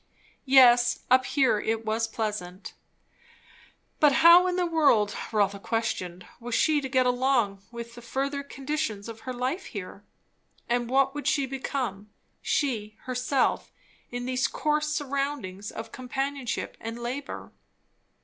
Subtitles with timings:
[0.47, 2.73] Yes, up here it was pleasant.
[3.99, 8.41] But how in the world, Rotha questioned, was she to get along with the further
[8.41, 10.03] conditions of her life here?
[10.67, 12.09] And what would she become,
[12.41, 13.71] she herself,
[14.09, 17.51] in these coarse surroundings of companionship and labour?